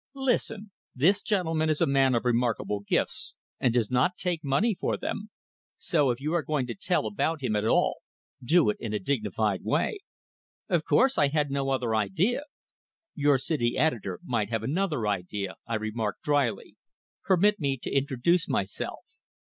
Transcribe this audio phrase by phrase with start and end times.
[0.15, 0.71] "Listen.
[0.95, 5.29] This gentleman is a man of remarkable gifts, and does not take money for them;
[5.77, 7.97] so, if you are going to tell about him at all,
[8.43, 9.99] do it in a dignified way."
[10.67, 11.19] "Of course!
[11.19, 12.45] I had no other idea"
[13.13, 16.77] "Your city editor might have another idea," I remarked, drily.
[17.23, 19.01] "Permit me to introduce myself."